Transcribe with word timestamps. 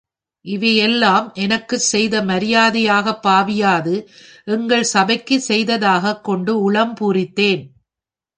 இதையெல்லாம் 0.45 1.31
எனக்குச் 1.33 1.87
செய்த 1.89 2.21
மரியாதையாகப் 2.21 3.21
பாவியாது 3.23 3.95
எங்கள் 4.47 4.85
சபைக்குச் 4.93 5.47
செய்ததாகக் 5.47 6.23
கொண்டு 6.23 6.61
உளம் 6.61 6.95
பூரித்தேன். 6.99 7.63